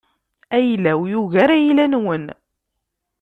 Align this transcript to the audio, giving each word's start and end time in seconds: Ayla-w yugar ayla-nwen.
Ayla-w 0.57 1.01
yugar 1.11 1.49
ayla-nwen. 1.57 2.25